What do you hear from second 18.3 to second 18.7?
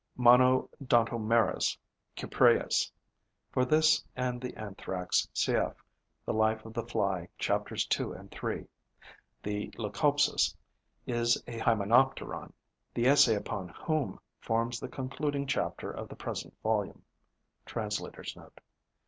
Note.)